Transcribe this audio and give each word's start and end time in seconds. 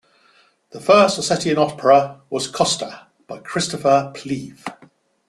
The 0.71 0.79
first 0.79 1.19
Ossetian 1.19 1.59
opera 1.59 2.21
was 2.31 2.51
"Kosta", 2.51 3.05
by 3.27 3.37
Christopher 3.37 4.11
Pliev. 4.15 4.63